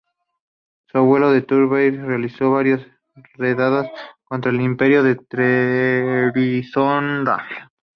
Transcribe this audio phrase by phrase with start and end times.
[0.87, 2.81] Su abuelo Tur Ali Bey realizó varias
[3.35, 3.85] redadas
[4.23, 7.45] contra el Imperio de Trebisonda.